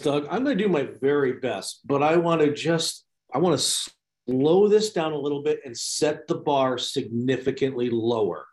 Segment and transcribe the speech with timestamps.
[0.00, 0.26] Doug.
[0.30, 3.04] I'm going to do my very best, but I want to just
[3.34, 3.90] I want to
[4.28, 8.46] slow this down a little bit and set the bar significantly lower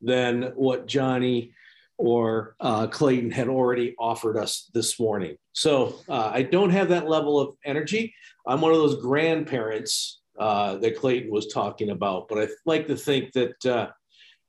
[0.00, 1.52] than what Johnny
[1.98, 5.36] or uh, Clayton had already offered us this morning.
[5.52, 8.14] So uh, I don't have that level of energy.
[8.46, 12.96] I'm one of those grandparents uh, that Clayton was talking about, but I like to
[12.96, 13.88] think that uh,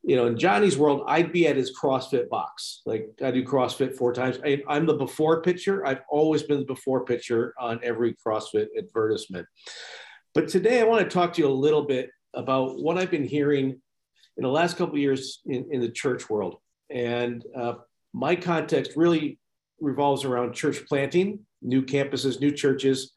[0.09, 2.81] you know, in Johnny's world, I'd be at his CrossFit box.
[2.87, 4.39] Like I do CrossFit four times.
[4.43, 5.85] I, am the before picture.
[5.85, 9.45] I've always been the before picture on every CrossFit advertisement.
[10.33, 13.23] But today I want to talk to you a little bit about what I've been
[13.23, 13.79] hearing
[14.35, 16.57] in the last couple years in, in, the church world.
[16.89, 17.73] And uh,
[18.11, 19.37] my context really
[19.79, 23.11] revolves around church planting, new campuses, new churches.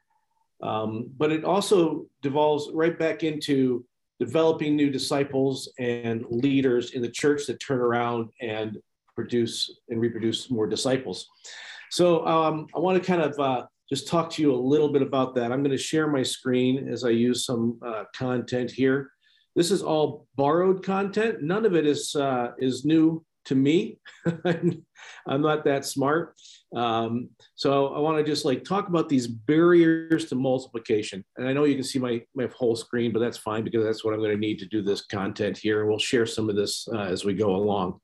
[0.63, 3.87] Um, but it also devolves right back into
[4.27, 8.79] developing new disciples and leaders in the church that turn around and
[9.17, 9.55] produce
[9.89, 11.27] and reproduce more disciples.
[11.91, 15.03] So um, I want to kind of uh, just talk to you a little bit
[15.03, 15.51] about that.
[15.51, 19.11] I'm going to share my screen as I use some uh, content here.
[19.57, 21.43] This is all borrowed content.
[21.43, 23.99] None of it is uh, is new to me.
[25.27, 26.35] I'm not that smart.
[26.75, 31.25] Um, so I want to just like talk about these barriers to multiplication.
[31.37, 34.05] And I know you can see my, my whole screen, but that's fine because that's
[34.05, 35.81] what I'm going to need to do this content here.
[35.81, 38.01] And we'll share some of this uh, as we go along.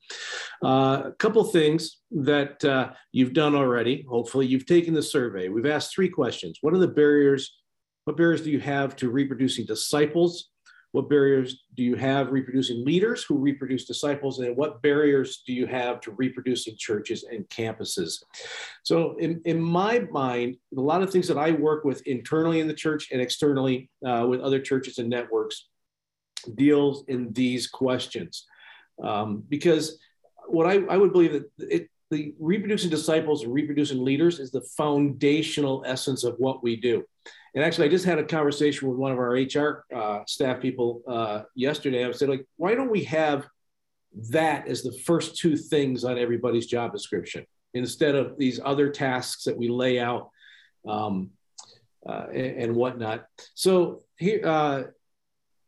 [0.64, 4.05] Uh, a couple things that uh, you've done already.
[4.09, 5.48] Hopefully you've taken the survey.
[5.48, 6.59] We've asked three questions.
[6.61, 7.55] What are the barriers?
[8.05, 10.48] What barriers do you have to reproducing disciples?
[10.99, 14.41] What barriers do you have reproducing leaders who reproduce disciples?
[14.41, 18.21] And what barriers do you have to reproducing churches and campuses?
[18.83, 22.67] So, in, in my mind, a lot of things that I work with internally in
[22.67, 25.69] the church and externally uh, with other churches and networks
[26.57, 28.45] deals in these questions.
[29.01, 30.01] Um, because
[30.49, 34.62] what I, I would believe that it, the reproducing disciples and reproducing leaders is the
[34.77, 37.05] foundational essence of what we do.
[37.55, 41.03] And actually, I just had a conversation with one of our HR uh, staff people
[41.06, 42.06] uh, yesterday.
[42.06, 43.47] I said, like, why don't we have
[44.31, 49.44] that as the first two things on everybody's job description instead of these other tasks
[49.44, 50.31] that we lay out
[50.87, 51.31] um,
[52.09, 53.27] uh, and, and, whatnot?
[53.54, 54.83] So here, uh,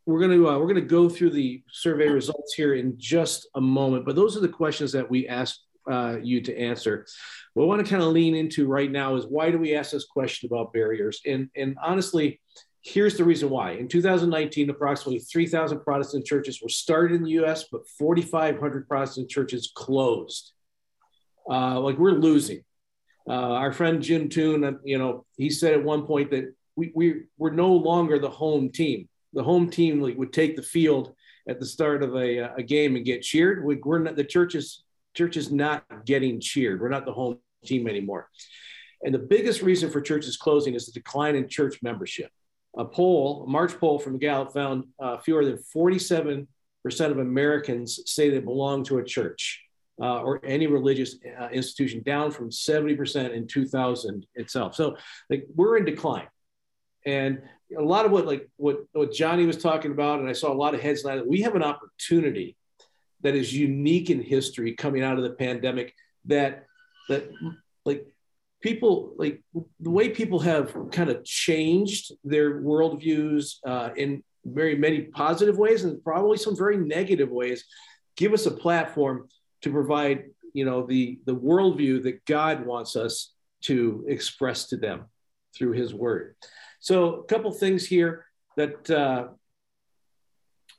[0.07, 4.07] we're to uh, we're to go through the survey results here in just a moment.
[4.07, 7.07] But those are the questions that we asked uh, you to answer.
[7.55, 9.93] What I want to kind of lean into right now is why do we ask
[9.93, 11.21] this question about barriers?
[11.27, 12.41] And, and honestly,
[12.83, 13.73] here's the reason why.
[13.73, 19.73] In 2019, approximately 3,000 Protestant churches were started in the US, but 4,500 Protestant churches
[19.75, 20.53] closed.
[21.49, 22.63] Uh, like we're losing.
[23.29, 26.93] Uh, our friend Jim Tune, uh, you know, he said at one point that we,
[26.95, 29.09] we, we're no longer the home team.
[29.33, 31.15] The home team like, would take the field
[31.49, 33.65] at the start of a, a game and get cheered.
[33.65, 34.85] We, we're not, the churches
[35.15, 36.81] church is not getting cheered.
[36.81, 38.29] We're not the home team anymore.
[39.03, 42.31] And the biggest reason for churches closing is the decline in church membership.
[42.77, 46.47] A poll, a March poll from Gallup found uh, fewer than 47%
[47.01, 49.63] of Americans say they belong to a church
[50.01, 54.75] uh, or any religious uh, institution, down from 70% in 2000 itself.
[54.75, 54.97] So
[55.29, 56.29] like we're in decline.
[57.05, 57.43] And
[57.77, 60.55] a lot of what like what, what Johnny was talking about, and I saw a
[60.55, 62.57] lot of heads we have an opportunity
[63.23, 65.95] that is unique in history coming out of the pandemic
[66.27, 66.67] that
[67.09, 67.31] that
[67.85, 68.07] like
[68.61, 69.43] people like
[69.81, 75.85] the way people have kind of changed their worldviews uh, in very many positive ways
[75.85, 77.65] and probably some very negative ways
[78.17, 79.29] give us a platform
[79.63, 83.33] to provide you know the the worldview that god wants us
[83.63, 85.05] to express to them
[85.57, 86.35] through his word.
[86.81, 88.27] So a couple things here
[88.57, 89.29] that uh,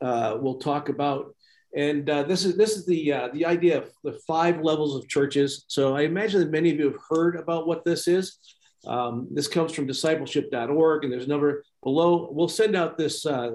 [0.03, 1.35] uh, we'll talk about
[1.75, 5.07] and uh, this is this is the uh, the idea of the five levels of
[5.07, 5.65] churches.
[5.67, 8.37] So I imagine that many of you have heard about what this is.
[8.85, 12.29] Um, this comes from discipleship.org, and there's a number below.
[12.31, 13.51] We'll send out this uh,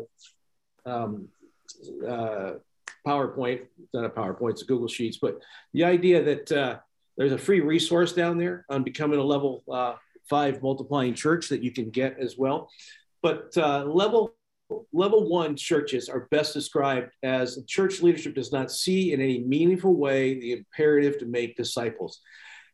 [0.87, 1.29] um,
[2.07, 2.53] uh,
[3.07, 3.67] PowerPoint.
[3.83, 5.19] It's not a PowerPoint; it's a Google Sheets.
[5.19, 5.43] But
[5.75, 6.79] the idea that uh,
[7.19, 9.95] there's a free resource down there on becoming a level uh,
[10.31, 12.71] five multiplying church that you can get as well.
[13.23, 14.36] But level
[14.93, 19.95] level one churches are best described as church leadership does not see in any meaningful
[19.95, 22.21] way the imperative to make disciples.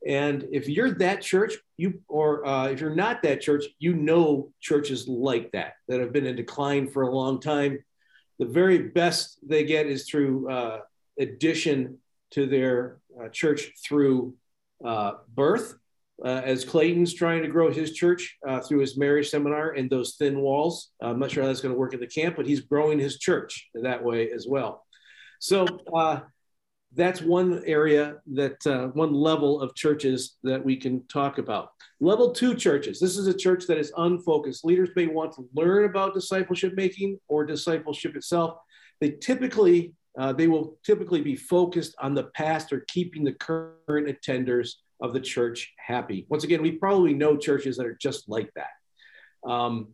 [0.07, 4.53] And if you're that church, you or uh, if you're not that church, you know
[4.61, 7.79] churches like that that have been in decline for a long time.
[8.39, 10.81] The very best they get is through uh,
[11.19, 11.99] addition
[12.33, 14.35] to their uh, church through
[14.85, 15.77] uh, birth
[16.25, 20.15] uh, as Clayton's trying to grow his church uh, through his marriage seminar and those
[20.17, 20.91] thin walls.
[21.01, 23.19] I'm not sure how that's going to work at the camp, but he's growing his
[23.19, 24.85] church that way as well.
[25.41, 26.21] So, uh,
[26.95, 31.71] that's one area that uh, one level of churches that we can talk about.
[32.01, 33.01] Level two churches.
[33.01, 34.65] This is a church that is unfocused.
[34.65, 38.59] Leaders may want to learn about discipleship making or discipleship itself.
[39.01, 43.79] They typically uh, they will typically be focused on the past or keeping the current
[43.89, 46.27] attenders of the church happy.
[46.31, 49.51] Once again, we probably know churches that are just like that.
[49.51, 49.89] Um,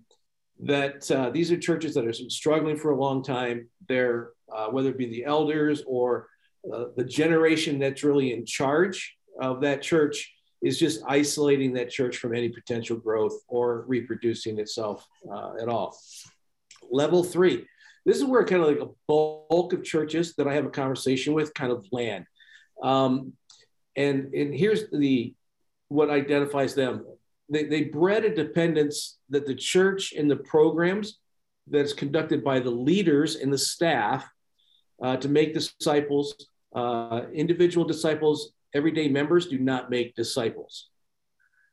[0.61, 3.69] that uh, these are churches that are struggling for a long time.
[3.89, 6.29] They're uh, whether it be the elders or
[6.73, 12.17] uh, the generation that's really in charge of that church is just isolating that church
[12.19, 15.97] from any potential growth or reproducing itself uh, at all.
[16.91, 17.65] Level three,
[18.05, 21.35] this is where kind of like a bulk of churches that I have a conversation
[21.35, 22.25] with kind of land.
[22.83, 23.35] Um,
[23.99, 25.35] and, and here's the
[25.89, 27.05] what identifies them.
[27.51, 31.19] They, they bred a dependence that the church and the programs
[31.67, 34.29] that's conducted by the leaders and the staff
[35.03, 36.47] uh, to make disciples.
[36.75, 40.91] Uh, individual disciples, everyday members do not make disciples.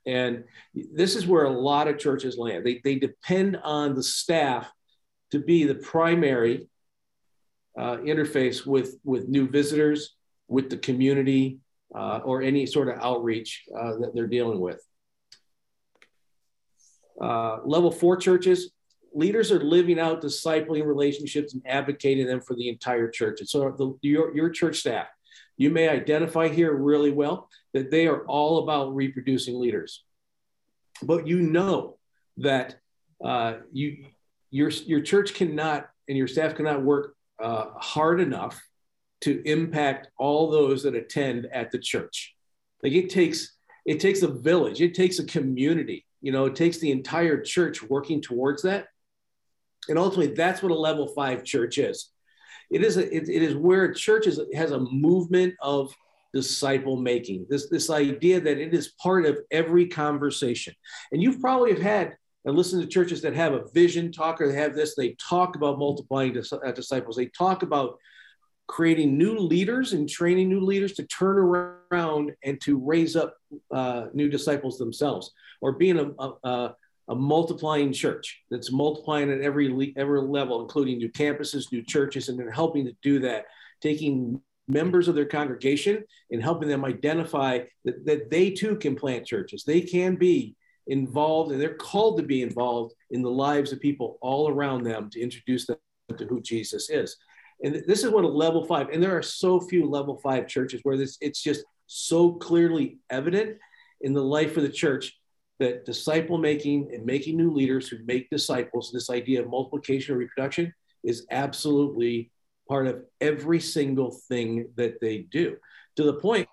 [0.08, 2.66] And this is where a lot of churches land.
[2.66, 4.72] They, they depend on the staff
[5.32, 6.70] to be the primary
[7.78, 10.16] uh, interface with, with new visitors,
[10.48, 11.60] with the community,
[11.94, 14.82] uh, or any sort of outreach uh, that they're dealing with.
[17.22, 18.72] Uh, level four churches,
[19.14, 23.40] leaders are living out discipling relationships and advocating them for the entire church.
[23.40, 25.08] And so the, your, your church staff,
[25.58, 30.04] you may identify here really well that they are all about reproducing leaders.
[31.02, 31.98] But you know
[32.38, 32.76] that
[33.24, 34.06] uh, you,
[34.52, 38.62] your, your church cannot and your staff cannot work uh, hard enough
[39.22, 42.36] to impact all those that attend at the church.
[42.84, 46.80] Like it takes it takes a village, it takes a community, you know, it takes
[46.80, 48.88] the entire church working towards that.
[49.88, 52.10] And ultimately, that's what a level five church is.
[52.72, 55.94] It is a, it, it is where a church is, has a movement of
[56.34, 57.46] disciple making.
[57.50, 60.74] This this idea that it is part of every conversation.
[61.12, 64.48] And you've probably have had and listen to churches that have a vision talker.
[64.48, 64.96] They have this.
[64.96, 67.16] They talk about multiplying uh, disciples.
[67.16, 67.98] They talk about
[68.68, 73.36] creating new leaders and training new leaders to turn around and to raise up
[73.72, 75.32] uh, new disciples themselves,
[75.62, 76.76] or being a, a,
[77.10, 82.40] a multiplying church that's multiplying at every every level, including new campuses, new churches, and
[82.40, 83.46] then helping to do that,
[83.82, 89.26] taking members of their congregation and helping them identify that, that they too can plant
[89.26, 89.64] churches.
[89.64, 90.56] They can be
[90.88, 95.10] involved and they're called to be involved in the lives of people all around them
[95.12, 95.78] to introduce them
[96.18, 97.18] to who Jesus is.
[97.64, 100.82] And this is what a level five, and there are so few level five churches
[100.84, 103.58] where this it's just so clearly evident
[104.02, 105.18] in the life of the church
[105.60, 110.18] that disciple making and making new leaders who make disciples, this idea of multiplication or
[110.18, 110.74] reproduction
[111.04, 112.32] is absolutely
[112.68, 115.56] part of every single thing that they do.
[115.96, 116.48] To the point,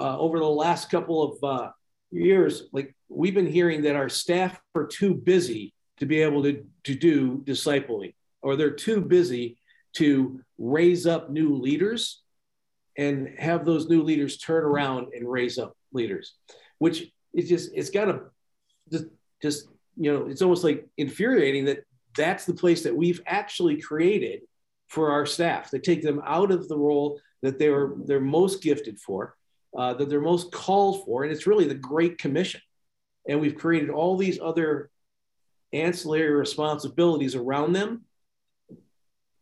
[0.00, 1.70] uh, over the last couple of uh,
[2.10, 6.64] years, like we've been hearing that our staff are too busy to be able to,
[6.84, 9.58] to do discipling, or they're too busy
[9.94, 12.22] to raise up new leaders
[12.96, 16.34] and have those new leaders turn around and raise up leaders,
[16.78, 18.20] which is just, it's got to
[18.90, 19.04] just,
[19.40, 21.84] just, you know, it's almost like infuriating that
[22.16, 24.42] that's the place that we've actually created
[24.88, 28.62] for our staff to take them out of the role that they are they're most
[28.62, 29.34] gifted for,
[29.76, 32.60] uh, that they're most called for, and it's really the Great Commission.
[33.28, 34.90] And we've created all these other
[35.72, 38.02] ancillary responsibilities around them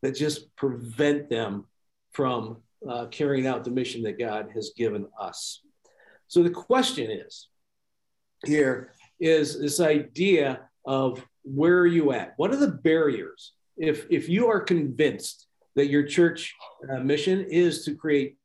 [0.03, 1.67] that just prevent them
[2.13, 5.61] from uh, carrying out the mission that God has given us.
[6.29, 7.49] So the question is
[8.45, 12.35] here is this idea of where are you at?
[12.37, 13.53] What are the barriers?
[13.77, 16.55] If, if you are convinced that your church
[16.91, 18.37] uh, mission is to create,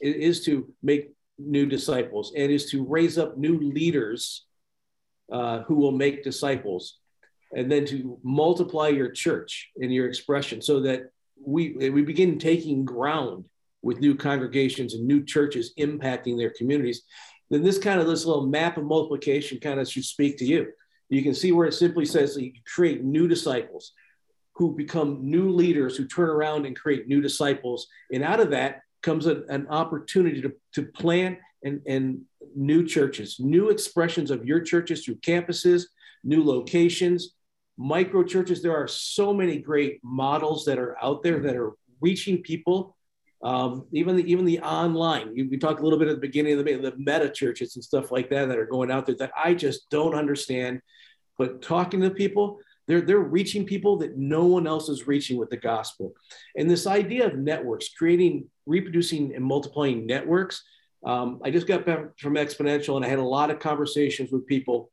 [0.00, 4.46] is to make new disciples and is to raise up new leaders
[5.30, 6.98] uh, who will make disciples,
[7.54, 11.10] and then to multiply your church and your expression so that
[11.44, 13.44] we we begin taking ground
[13.82, 17.02] with new congregations and new churches impacting their communities
[17.52, 20.72] then this kind of this little map of multiplication kind of should speak to you.
[21.10, 23.92] You can see where it simply says that you create new disciples
[24.54, 27.88] who become new leaders who turn around and create new disciples.
[28.10, 32.22] And out of that comes a, an opportunity to, to plant and, and
[32.56, 35.84] new churches new expressions of your churches through campuses
[36.24, 37.34] new locations
[37.82, 42.42] micro churches there are so many great models that are out there that are reaching
[42.42, 42.96] people
[43.44, 46.58] um, even the even the online you, we talked a little bit at the beginning
[46.58, 49.32] of the the meta churches and stuff like that that are going out there that
[49.36, 50.80] i just don't understand
[51.38, 55.50] but talking to people They're, they're reaching people that no one else is reaching with
[55.50, 56.12] the gospel.
[56.56, 60.62] And this idea of networks, creating, reproducing, and multiplying networks.
[61.04, 64.46] Um, I just got back from Exponential and I had a lot of conversations with
[64.46, 64.90] people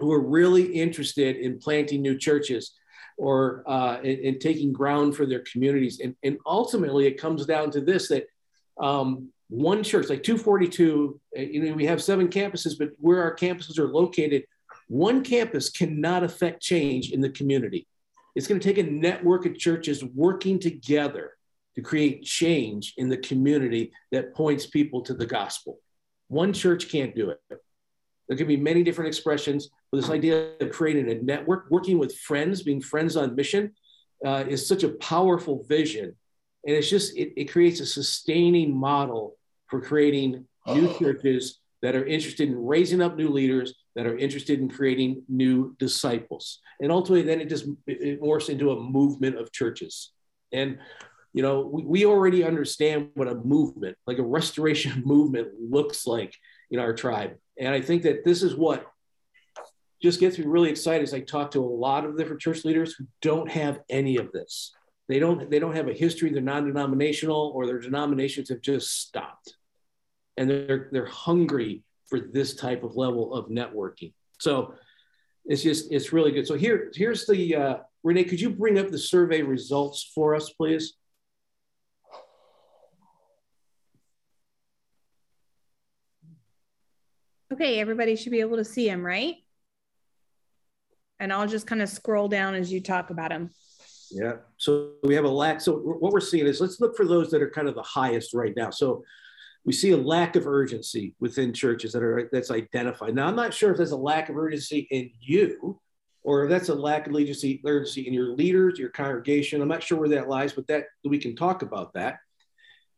[0.00, 2.72] who are really interested in planting new churches
[3.16, 6.00] or uh, in, in, taking ground for their communities.
[6.00, 8.26] And, and ultimately, it comes down to this that
[8.80, 13.34] um, one church, like 242, uh, you know, we have seven campuses, but where our
[13.34, 14.44] campuses are located,
[14.88, 17.86] one campus cannot affect change in the community.
[18.34, 21.32] It's going to take a network of churches working together
[21.74, 25.78] to create change in the community that points people to the gospel.
[26.28, 27.40] One church can't do it.
[28.30, 32.16] There can be many different expressions, but this idea of creating a network, working with
[32.16, 33.72] friends, being friends on mission,
[34.24, 36.14] uh, is such a powerful vision.
[36.64, 39.34] And it's just, it, it creates a sustaining model
[39.66, 44.60] for creating new churches that are interested in raising up new leaders that are interested
[44.60, 46.60] in creating new disciples.
[46.80, 50.12] And ultimately, then it just it morphs into a movement of churches.
[50.52, 50.78] And
[51.32, 56.34] you know, we, we already understand what a movement, like a restoration movement, looks like
[56.70, 57.36] in our tribe.
[57.58, 58.86] And I think that this is what
[60.02, 62.94] just gets me really excited as I talk to a lot of different church leaders
[62.94, 64.72] who don't have any of this.
[65.08, 69.56] They don't they don't have a history, they're non-denominational, or their denominations have just stopped.
[70.36, 74.12] And they're they're hungry for this type of level of networking.
[74.38, 74.74] So
[75.44, 76.46] it's just it's really good.
[76.46, 78.24] So here here's the uh, Renee.
[78.24, 80.94] Could you bring up the survey results for us, please?
[87.52, 89.36] Okay, everybody should be able to see them, right?
[91.18, 93.50] And I'll just kind of scroll down as you talk about them.
[94.10, 94.34] Yeah.
[94.56, 95.60] So we have a lack.
[95.60, 98.34] So what we're seeing is let's look for those that are kind of the highest
[98.34, 98.70] right now.
[98.70, 99.04] So
[99.64, 103.14] we see a lack of urgency within churches that are that's identified.
[103.14, 105.80] Now I'm not sure if there's a lack of urgency in you
[106.22, 109.60] or if that's a lack of urgency, urgency in your leaders, your congregation.
[109.60, 112.18] I'm not sure where that lies, but that we can talk about that.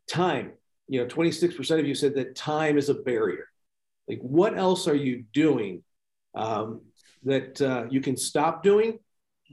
[0.09, 0.53] Time.
[0.89, 3.47] You know, 26% of you said that time is a barrier.
[4.09, 5.83] Like, what else are you doing
[6.35, 6.83] um,
[7.25, 8.99] that uh, you can stop doing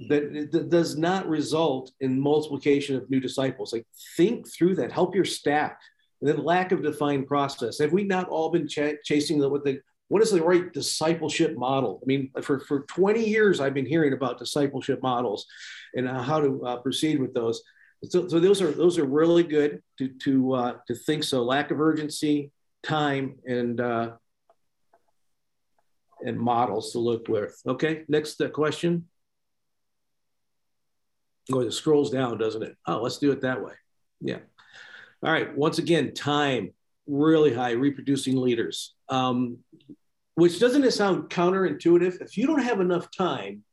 [0.08, 3.74] that, that does not result in multiplication of new disciples?
[3.74, 3.86] Like,
[4.18, 4.92] think through that.
[4.92, 5.74] Help your staff
[6.22, 7.80] and then lack of defined process.
[7.80, 9.80] Have we not all been ch- chasing the, what the
[10.10, 12.00] what is the right discipleship model?
[12.04, 15.46] I mean, for, for 20 years, I've been hearing about discipleship models
[15.94, 17.62] and uh, how to uh, proceed with those.
[18.10, 21.24] So, so those are those are really good to to uh, to think.
[21.24, 22.52] So lack of urgency,
[22.82, 24.12] time, and uh,
[26.26, 27.60] and models to look with.
[27.66, 29.06] Okay, next uh, question.
[31.52, 32.78] Oh, it scrolls down, doesn't it?
[32.86, 33.74] Oh, let's do it that way.
[34.22, 34.40] Yeah.
[35.24, 35.56] All right.
[35.58, 36.74] Once again, time
[37.08, 38.94] really high, reproducing leaders.
[39.10, 39.58] Um,
[40.36, 42.22] which doesn't it sound counterintuitive?
[42.22, 43.64] If you don't have enough time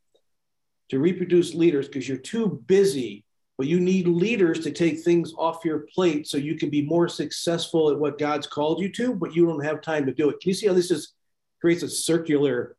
[0.89, 3.25] to reproduce leaders because you're too busy,
[3.59, 7.09] but you need leaders to take things off your plate so you can be more
[7.09, 10.41] successful at what God's called you to, but you don't have time to do it.
[10.41, 11.15] Can you see how this is
[11.61, 12.77] creates a circular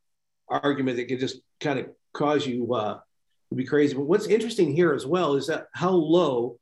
[0.47, 2.99] argument that can just kind of cause you uh,
[3.49, 3.95] to be crazy?
[3.95, 6.59] But what's interesting here as well is that how low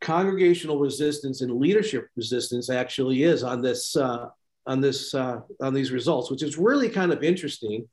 [0.00, 4.28] congregational resistance and leadership resistance actually is on this uh,
[4.66, 7.88] on this uh, on these results, which is really kind of interesting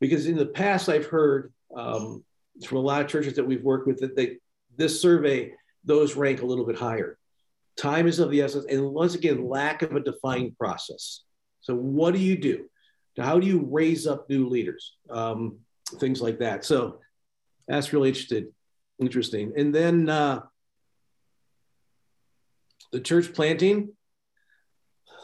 [0.00, 2.24] because in the past I've heard um,
[2.64, 4.38] from a lot of churches that we've worked with that they
[4.76, 5.52] this survey
[5.84, 7.16] those rank a little bit higher.
[7.76, 11.22] Time is of the essence, and once again, lack of a defined process.
[11.60, 12.66] So, what do you do?
[13.18, 14.96] How do you raise up new leaders?
[15.10, 15.58] Um,
[15.98, 16.64] things like that.
[16.64, 17.00] So,
[17.68, 18.46] that's really interested,
[19.00, 19.52] interesting.
[19.56, 20.42] And then uh,
[22.92, 23.90] the church planting,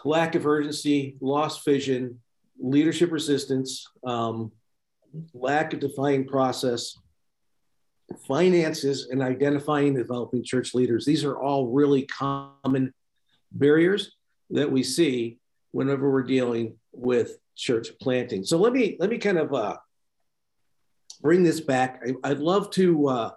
[0.05, 2.21] lack of urgency, lost vision,
[2.59, 4.53] leadership resistance, um,
[5.35, 6.99] lack of defining process,
[8.27, 11.05] finances, and identifying and developing church leaders.
[11.05, 12.93] These are all really common
[13.53, 14.17] barriers
[14.51, 15.39] that we see
[15.71, 18.45] whenever we're dealing with church planting.
[18.45, 19.77] So let me let me kind of uh,
[21.21, 22.03] bring this back.
[22.25, 23.31] I, would love to uh,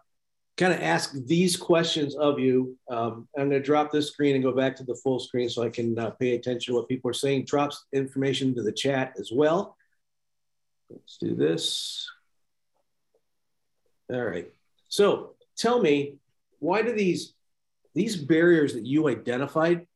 [0.57, 2.77] kind of ask these questions of you.
[2.89, 5.63] Um, I'm going to drop this screen and go back to the full screen so
[5.63, 7.45] I can uh, pay attention to what people are saying.
[7.45, 9.77] Drops information to the chat as well.
[10.89, 12.10] Let's do this.
[14.12, 14.51] All right.
[14.88, 16.17] So tell me,
[16.60, 17.34] why do these
[17.93, 19.88] these barriers that you identified?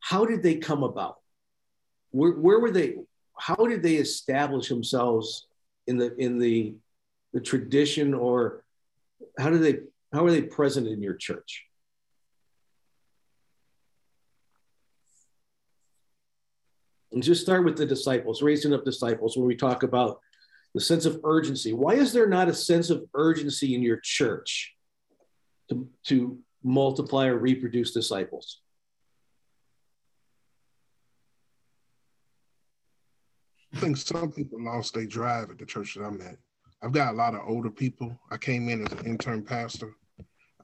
[0.00, 1.16] How did they come about?
[2.10, 2.96] Where, where were they?
[3.38, 5.46] How did they establish themselves
[5.86, 6.76] in the in the
[7.32, 8.64] the tradition or
[9.38, 9.80] how do they
[10.12, 11.64] how are they present in your church
[17.14, 20.20] and just start with the disciples raising up disciples when we talk about
[20.74, 21.72] the sense of urgency.
[21.72, 24.74] Why is there not a sense of urgency in your church
[25.70, 28.60] to, to multiply or reproduce disciples?
[33.74, 36.36] I think some people lost their drive at the church that I'm at.
[36.80, 38.16] I've got a lot of older people.
[38.30, 39.90] I came in as an intern pastor,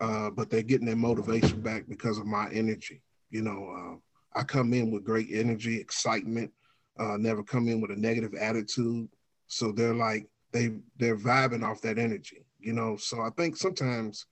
[0.00, 3.02] uh, but they're getting their motivation back because of my energy.
[3.30, 3.98] You know,
[4.34, 6.52] uh, I come in with great energy, excitement.
[7.00, 9.08] Uh, never come in with a negative attitude.
[9.48, 12.46] So they're like they they're vibing off that energy.
[12.60, 14.26] You know, so I think sometimes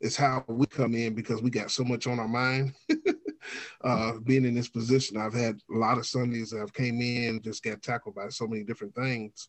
[0.00, 2.74] it's how we come in because we got so much on our mind.
[3.82, 7.40] uh, being in this position, I've had a lot of Sundays that I've came in
[7.42, 9.48] just got tackled by so many different things.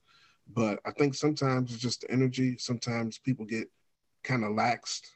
[0.54, 2.58] But I think sometimes it's just the energy.
[2.58, 3.70] Sometimes people get
[4.24, 5.08] kind of laxed,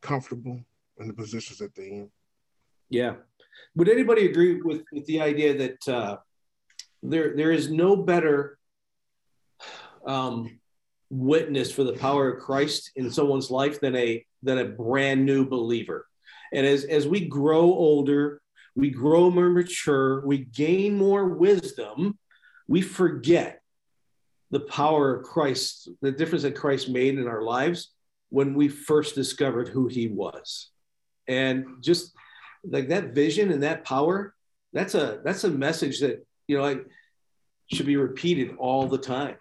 [0.00, 0.60] comfortable
[0.98, 2.10] in the positions that they're in.
[2.90, 3.14] Yeah.
[3.74, 6.16] Would anybody agree with, with the idea that uh,
[7.02, 8.58] there there is no better
[10.06, 10.58] um,
[11.10, 15.44] witness for the power of Christ in someone's life than a than a brand new
[15.44, 16.06] believer?
[16.52, 18.40] And as as we grow older,
[18.74, 22.18] we grow more mature, we gain more wisdom,
[22.66, 23.60] we forget
[24.50, 27.92] the power of Christ, the difference that Christ made in our lives
[28.30, 30.70] when we first discovered who he was.
[31.26, 32.14] And just
[32.64, 34.34] like that vision and that power,
[34.72, 36.86] that's a that's a message that, you know, like
[37.72, 39.36] should be repeated all the time.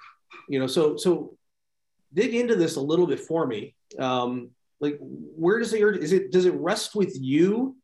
[0.49, 1.37] You know, so so
[2.13, 3.75] dig into this a little bit for me.
[3.99, 7.75] Um, like where does the is it does it rest with you?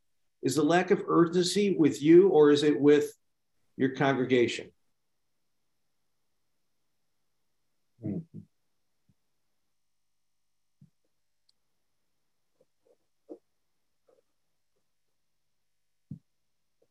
[0.42, 3.10] Is the lack of urgency with you or is it with
[3.76, 4.70] your congregation?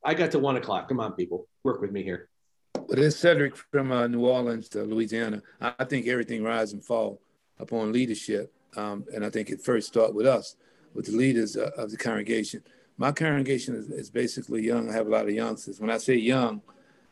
[0.05, 0.89] I got to one o'clock.
[0.89, 2.27] Come on, people, work with me here.
[2.73, 5.41] But it's Cedric from uh, New Orleans to Louisiana.
[5.61, 7.21] I think everything rise and fall
[7.57, 10.55] upon leadership, um, and I think it first start with us,
[10.93, 12.63] with the leaders uh, of the congregation.
[12.97, 14.89] My congregation is, is, basically young.
[14.89, 15.79] I have a lot of youngsters.
[15.79, 16.61] When I say young,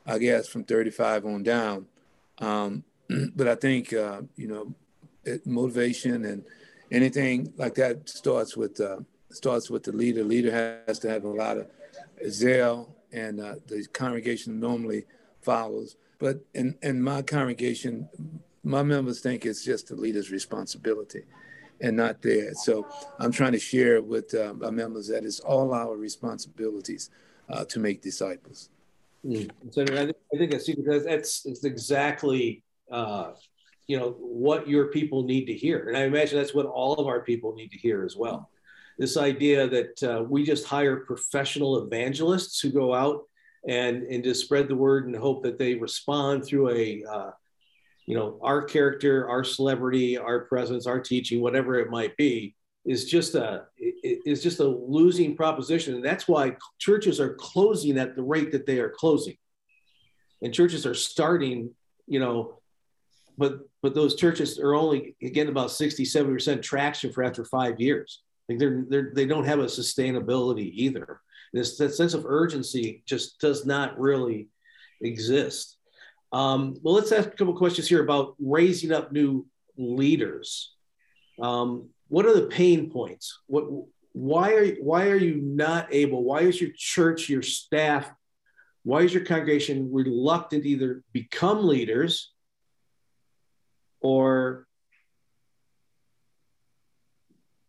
[0.06, 1.88] I guess from 35 on down.
[2.40, 2.84] Um,
[3.36, 4.74] but I think uh, you know,
[5.24, 6.44] it, motivation and
[6.92, 10.24] anything like that starts with uh, starts with the leader.
[10.24, 11.68] Leader has to have a lot of
[12.30, 15.06] zeal, and uh, the congregation normally
[15.42, 15.96] follows.
[16.20, 18.10] But in in my congregation,
[18.64, 21.24] my members think it's just the leader's responsibility
[21.80, 22.64] and not theirs.
[22.64, 22.88] So
[23.20, 27.10] I'm trying to share with uh, my members that it's all our responsibilities
[27.50, 28.70] uh, to make disciples.
[29.26, 29.50] Mm.
[29.72, 33.32] So I think, because that's it's exactly uh,
[33.92, 37.08] you know what your people need to hear and i imagine that's what all of
[37.08, 38.50] our people need to hear as well
[38.98, 43.24] this idea that uh, we just hire professional evangelists who go out
[43.68, 47.32] and and just spread the word and hope that they respond through a uh,
[48.08, 53.06] you know our character our celebrity our presence our teaching whatever it might be is
[53.06, 55.96] just a is just a losing proposition.
[55.96, 59.38] And that's why churches are closing at the rate that they are closing.
[60.42, 61.72] And churches are starting
[62.08, 62.58] you know
[63.38, 68.22] but but those churches are only getting about 60 70% traction for after five years.
[68.50, 71.22] Like they're, they're they don't have a sustainability either.
[71.54, 74.50] This that sense of urgency just does not really
[75.02, 75.78] exist
[76.32, 79.46] um, well let's ask a couple questions here about raising up new
[79.78, 80.74] leaders
[81.42, 83.66] um, what are the pain points what
[84.14, 88.12] why are why are you not able why is your church your staff
[88.84, 92.32] why is your congregation reluctant to either become leaders
[94.02, 94.66] or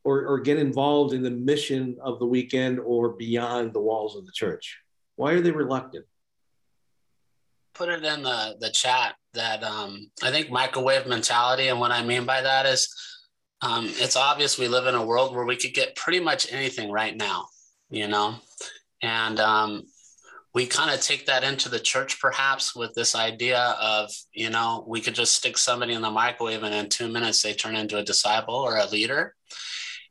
[0.05, 4.27] or, or get involved in the mission of the weekend or beyond the walls of
[4.27, 4.81] the church?
[5.17, 6.07] Why are they reluctant?
[7.75, 11.69] Put it in the, the chat that um, I think microwave mentality.
[11.69, 12.95] And what I mean by that is
[13.63, 16.91] um, it's obvious we live in a world where we could get pretty much anything
[16.91, 17.47] right now,
[17.91, 18.35] you know?
[19.03, 19.85] And um,
[20.55, 24.85] we kind of take that into the church perhaps with this idea of you know
[24.87, 27.99] we could just stick somebody in the microwave and in two minutes they turn into
[27.99, 29.35] a disciple or a leader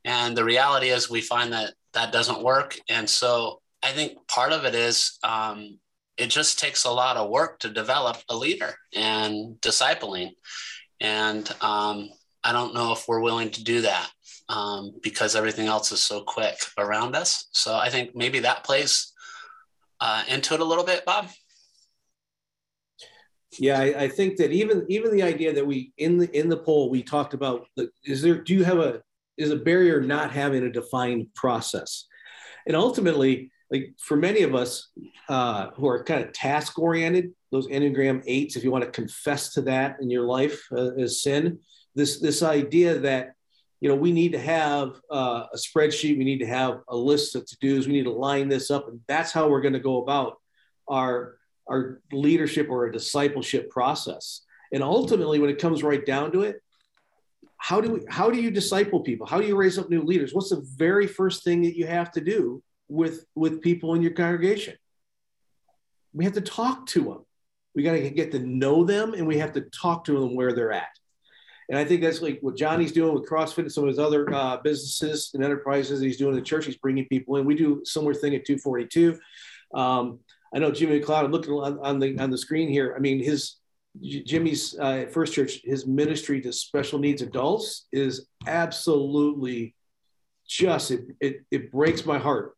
[0.03, 4.51] and the reality is we find that that doesn't work and so i think part
[4.51, 5.77] of it is um,
[6.21, 10.31] it just takes a lot of work to develop a leader and discipling.
[10.99, 12.09] And um,
[12.43, 14.09] i don't know if we're willing to do that
[14.49, 17.47] um, because everything else is so quick around us.
[17.51, 19.11] So i think maybe that plays
[19.99, 21.27] uh, into it a little bit, Bob?
[23.59, 26.57] Yeah, I, I, think that even even the idea that we in the in the
[26.57, 27.67] poll we talked about
[28.03, 29.01] is there do you have a
[29.37, 32.07] is a barrier not having a defined process,
[32.65, 34.89] and ultimately like for many of us
[35.29, 39.53] uh, who are kind of task oriented, those Enneagram eights, if you want to confess
[39.53, 41.57] to that in your life uh, as sin,
[41.95, 43.33] this this idea that
[43.79, 47.35] you know we need to have uh, a spreadsheet, we need to have a list
[47.35, 49.79] of to dos, we need to line this up, and that's how we're going to
[49.79, 50.37] go about
[50.89, 51.37] our
[51.69, 54.41] our leadership or a discipleship process.
[54.73, 56.61] And ultimately, when it comes right down to it,
[57.57, 59.27] how do we, how do you disciple people?
[59.27, 60.33] How do you raise up new leaders?
[60.33, 64.11] What's the very first thing that you have to do with with people in your
[64.11, 64.75] congregation?
[66.13, 67.25] We have to talk to them.
[67.73, 70.53] We got to get to know them, and we have to talk to them where
[70.53, 70.89] they're at.
[71.69, 74.31] And I think that's like what Johnny's doing with CrossFit and some of his other
[74.33, 76.65] uh, businesses and enterprises he's doing in the church.
[76.65, 77.45] He's bringing people in.
[77.45, 79.17] We do similar thing at 242.
[79.73, 80.19] Um,
[80.53, 81.23] I know Jimmy McLeod.
[81.23, 82.93] I'm looking on, on, the on the screen here.
[82.97, 83.55] I mean, his
[84.01, 89.75] Jimmy's uh, First Church, his ministry to special needs adults is absolutely
[90.45, 92.53] just it, it, it breaks my heart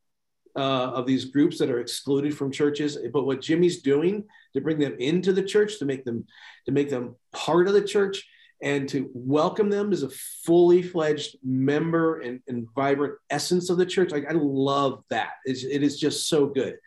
[0.56, 2.98] uh, of these groups that are excluded from churches.
[3.12, 6.26] But what Jimmy's doing to bring them into the church, to make them
[6.66, 8.28] to make them part of the church,
[8.62, 10.10] and to welcome them as a
[10.46, 14.12] fully fledged member and, and vibrant essence of the church.
[14.12, 15.32] Like I love that.
[15.46, 16.78] It's, it is just so good.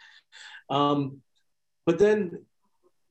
[0.71, 1.21] Um,
[1.85, 2.45] but then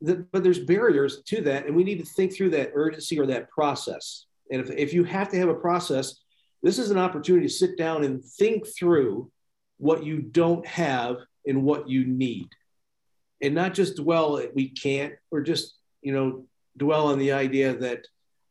[0.01, 3.27] the, but there's barriers to that, and we need to think through that urgency or
[3.27, 4.25] that process.
[4.51, 6.21] And if, if you have to have a process,
[6.63, 9.31] this is an opportunity to sit down and think through
[9.77, 12.47] what you don't have and what you need,
[13.41, 16.45] and not just dwell at we can't, or just you know
[16.77, 18.05] dwell on the idea that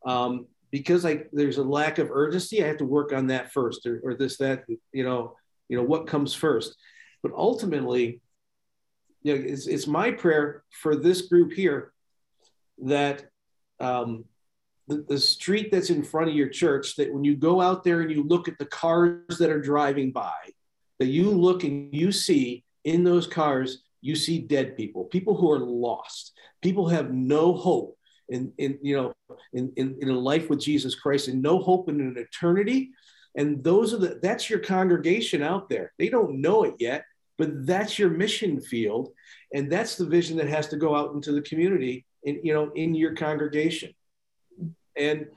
[0.05, 3.85] um, because like there's a lack of urgency, I have to work on that first,
[3.85, 5.35] or, or this that you know
[5.69, 6.75] you know what comes first.
[7.23, 8.21] But ultimately,
[9.23, 11.91] you know, it's, it's my prayer for this group here
[12.83, 13.25] that
[13.79, 14.25] um,
[14.87, 18.01] the, the street that's in front of your church, that when you go out there
[18.01, 20.33] and you look at the cars that are driving by,
[20.99, 25.51] that you look and you see in those cars, you see dead people, people who
[25.51, 27.97] are lost, people have no hope
[28.29, 29.13] in, in you know
[29.53, 32.91] in, in, in a life with Jesus Christ and no hope in an eternity.
[33.35, 35.93] And those are the that's your congregation out there.
[35.99, 37.05] They don't know it yet,
[37.37, 39.09] but that's your mission field
[39.53, 42.71] and that's the vision that has to go out into the community and, you know
[42.75, 43.93] in your congregation
[44.97, 45.27] and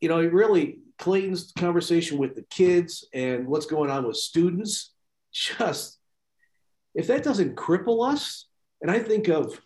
[0.00, 4.92] you know it really clayton's conversation with the kids and what's going on with students
[5.32, 5.98] just
[6.94, 8.46] if that doesn't cripple us
[8.82, 9.60] and i think of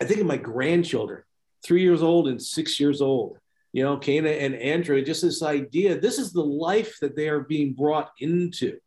[0.00, 1.22] i think of my grandchildren
[1.64, 3.38] three years old and six years old
[3.72, 7.40] you know Kana and Andrew, just this idea this is the life that they are
[7.40, 8.78] being brought into.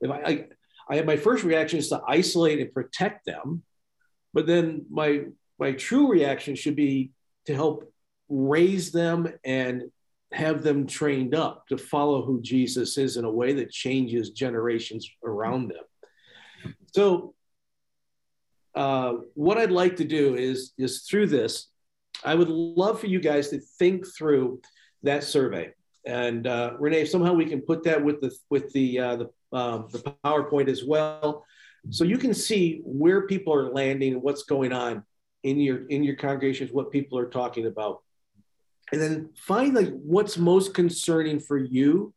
[0.00, 0.46] If I,
[0.88, 3.62] I I my first reaction is to isolate and protect them,
[4.32, 5.24] but then my
[5.58, 7.10] my true reaction should be
[7.46, 7.92] to help
[8.28, 9.90] raise them and
[10.32, 15.08] have them trained up to follow who Jesus is in a way that changes generations
[15.24, 16.74] around them.
[16.94, 17.34] So,
[18.74, 21.68] uh, what I'd like to do is is through this,
[22.24, 24.60] I would love for you guys to think through
[25.02, 25.72] that survey.
[26.06, 29.88] And uh, Renee, somehow we can put that with the with the uh, the um,
[29.90, 31.44] the PowerPoint as well.
[31.90, 35.04] So you can see where people are landing and what's going on
[35.42, 38.02] in your in your congregations, what people are talking about.
[38.92, 42.14] And then find like what's most concerning for you.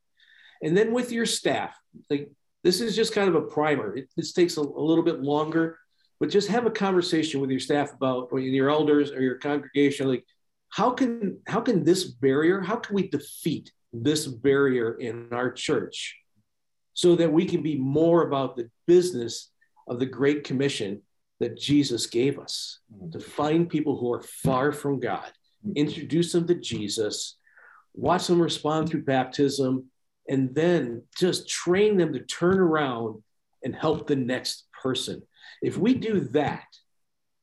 [0.63, 1.75] And then with your staff,
[2.09, 2.29] like
[2.63, 3.97] this is just kind of a primer.
[3.97, 5.79] It, this takes a, a little bit longer,
[6.19, 10.07] but just have a conversation with your staff about or your elders or your congregation,
[10.07, 10.25] like
[10.69, 16.17] how can how can this barrier, how can we defeat this barrier in our church
[16.93, 19.49] so that we can be more about the business
[19.87, 21.01] of the Great Commission
[21.39, 22.79] that Jesus gave us
[23.11, 25.31] to find people who are far from God,
[25.75, 27.37] introduce them to Jesus,
[27.93, 29.85] watch them respond through baptism,
[30.27, 33.21] and then just train them to turn around
[33.63, 35.21] and help the next person.
[35.61, 36.65] If we do that,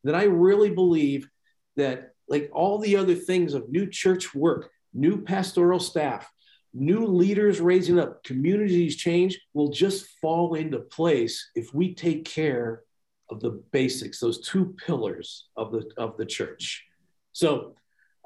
[0.04, 1.28] then I really believe
[1.76, 6.30] that, like all the other things of new church work, new pastoral staff,
[6.74, 12.82] new leaders raising up, communities change will just fall into place if we take care
[13.30, 16.86] of the basics, those two pillars of the of the church.
[17.32, 17.74] So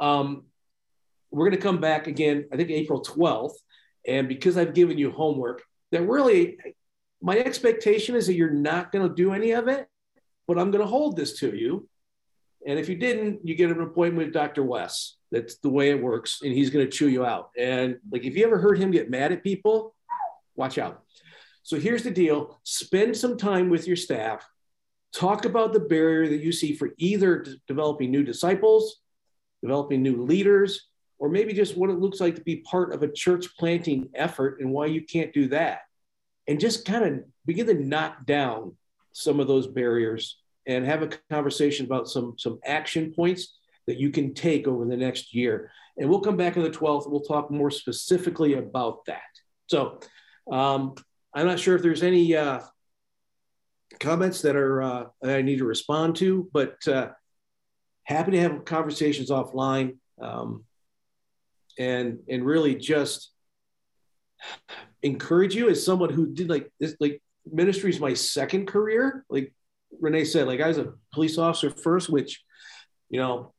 [0.02, 0.42] um,
[1.30, 3.54] we're going to come back again, I think April 12th.
[4.06, 5.62] And because I've given you homework,
[5.92, 6.58] that really
[7.22, 9.86] my expectation is that you're not going to do any of it,
[10.48, 11.88] but I'm going to hold this to you.
[12.66, 14.64] And if you didn't, you get an appointment with Dr.
[14.64, 15.16] Wes.
[15.30, 17.50] That's the way it works, and he's going to chew you out.
[17.56, 19.94] And like, if you ever heard him get mad at people,
[20.56, 21.02] watch out.
[21.62, 24.46] So here's the deal: spend some time with your staff.
[25.12, 29.01] Talk about the barrier that you see for either developing new disciples,
[29.62, 33.12] developing new leaders, or maybe just what it looks like to be part of a
[33.12, 35.82] church planting effort and why you can't do that.
[36.48, 38.76] and just kind of begin to knock down
[39.12, 44.10] some of those barriers and have a conversation about some some action points that you
[44.10, 45.70] can take over the next year.
[45.96, 47.10] And we'll come back on the 12th.
[47.10, 49.20] We'll talk more specifically about that.
[49.66, 50.00] So
[50.50, 50.94] um,
[51.34, 52.60] I'm not sure if there's any uh,
[54.00, 57.10] comments that are uh, that I need to respond to, but uh,
[58.04, 60.64] happy to have conversations offline um,
[61.78, 63.30] and and really just
[65.02, 69.24] encourage you as someone who did like this like ministry is my second career.
[69.28, 69.52] Like
[70.00, 72.42] renee said like i was a police officer first which
[73.10, 73.52] you know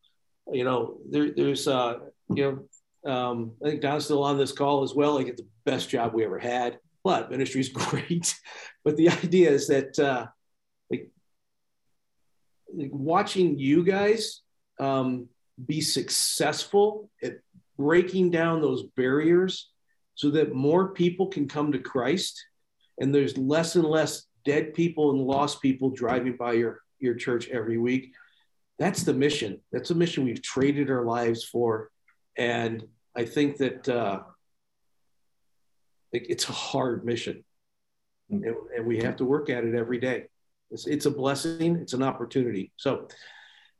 [0.51, 1.99] you know there, there's uh
[2.33, 2.67] you
[3.05, 5.15] know um i think don's still on this call as well.
[5.15, 8.35] Like it's the best job we ever had but ministry is great.
[8.83, 10.27] But the idea is that uh
[12.73, 14.41] watching you guys
[14.79, 15.27] um
[15.65, 17.35] be successful at
[17.77, 19.69] breaking down those barriers
[20.15, 22.43] so that more people can come to Christ
[22.99, 27.47] and there's less and less dead people and lost people driving by your, your church
[27.49, 28.13] every week.
[28.77, 29.61] That's the mission.
[29.71, 31.89] That's a mission we've traded our lives for.
[32.37, 32.83] And
[33.15, 34.21] I think that uh,
[36.11, 37.43] it's a hard mission.
[38.29, 40.25] And, and, we have to work at it every day.
[40.73, 42.71] It's, it's a blessing, it's an opportunity.
[42.77, 43.07] So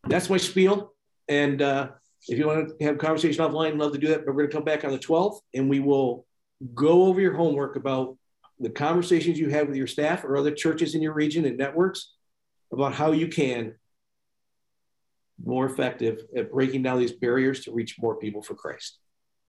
[0.08, 0.93] that's my spiel.
[1.27, 1.89] And uh,
[2.27, 4.25] if you want to have a conversation offline, love to do that.
[4.25, 6.25] But we're going to come back on the 12th and we will
[6.73, 8.17] go over your homework about
[8.60, 12.13] the conversations you have with your staff or other churches in your region and networks
[12.71, 13.75] about how you can
[15.43, 18.99] more effective at breaking down these barriers to reach more people for Christ.